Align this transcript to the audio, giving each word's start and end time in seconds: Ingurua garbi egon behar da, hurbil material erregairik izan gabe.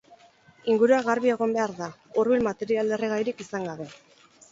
Ingurua 0.75 1.01
garbi 1.07 1.31
egon 1.33 1.53
behar 1.57 1.73
da, 1.79 1.89
hurbil 2.21 2.41
material 2.47 2.95
erregairik 2.97 3.45
izan 3.45 3.69
gabe. 3.69 3.87